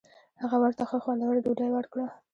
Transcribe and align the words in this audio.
هغه 0.41 0.57
ورته 0.63 0.83
ښه 0.89 0.97
خوندوره 1.03 1.39
ډوډۍ 1.45 1.69
ورکړه. 1.73 2.07